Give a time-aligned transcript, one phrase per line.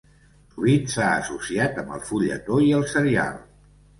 [0.53, 3.39] Sovint s'ha associat amb el fulletó i el serial.